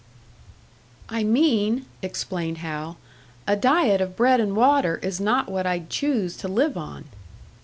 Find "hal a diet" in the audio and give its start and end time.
2.57-4.01